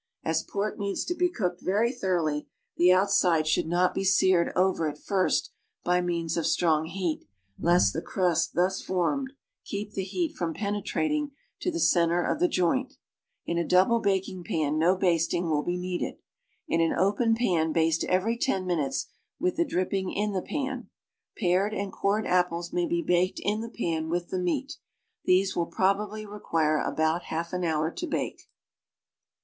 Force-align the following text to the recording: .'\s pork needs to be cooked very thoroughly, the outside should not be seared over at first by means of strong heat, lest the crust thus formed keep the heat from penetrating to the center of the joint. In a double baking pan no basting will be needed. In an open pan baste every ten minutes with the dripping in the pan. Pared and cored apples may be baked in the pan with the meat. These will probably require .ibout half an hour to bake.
.'\s 0.25 0.41
pork 0.41 0.79
needs 0.79 1.05
to 1.05 1.13
be 1.13 1.29
cooked 1.29 1.61
very 1.61 1.91
thoroughly, 1.91 2.47
the 2.75 2.91
outside 2.91 3.45
should 3.45 3.67
not 3.67 3.93
be 3.93 4.03
seared 4.03 4.51
over 4.55 4.89
at 4.89 4.97
first 4.97 5.51
by 5.83 6.01
means 6.01 6.35
of 6.35 6.47
strong 6.47 6.85
heat, 6.85 7.23
lest 7.59 7.93
the 7.93 8.01
crust 8.01 8.55
thus 8.55 8.81
formed 8.81 9.33
keep 9.63 9.91
the 9.91 10.03
heat 10.03 10.35
from 10.35 10.55
penetrating 10.55 11.29
to 11.59 11.69
the 11.69 11.79
center 11.79 12.23
of 12.23 12.39
the 12.39 12.47
joint. 12.47 12.97
In 13.45 13.59
a 13.59 13.63
double 13.67 13.99
baking 13.99 14.43
pan 14.43 14.79
no 14.79 14.95
basting 14.95 15.51
will 15.51 15.61
be 15.61 15.77
needed. 15.77 16.15
In 16.67 16.81
an 16.81 16.93
open 16.93 17.35
pan 17.35 17.71
baste 17.71 18.03
every 18.05 18.39
ten 18.39 18.65
minutes 18.65 19.05
with 19.39 19.55
the 19.55 19.65
dripping 19.65 20.11
in 20.11 20.31
the 20.31 20.41
pan. 20.41 20.89
Pared 21.37 21.75
and 21.75 21.93
cored 21.93 22.25
apples 22.25 22.73
may 22.73 22.87
be 22.87 23.03
baked 23.03 23.39
in 23.43 23.61
the 23.61 23.69
pan 23.69 24.09
with 24.09 24.29
the 24.31 24.39
meat. 24.39 24.77
These 25.25 25.55
will 25.55 25.67
probably 25.67 26.25
require 26.25 26.79
.ibout 26.79 27.25
half 27.25 27.53
an 27.53 27.63
hour 27.63 27.91
to 27.91 28.07
bake. 28.07 28.47